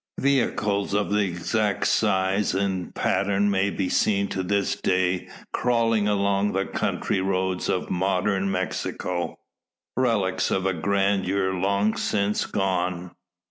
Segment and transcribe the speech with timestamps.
[0.19, 6.53] Vehicles of the exact size, and pattern, may be seen to this day crawling along
[6.53, 9.37] the country roads of modern Mexico
[9.95, 13.11] relics of a grandeur long since gone.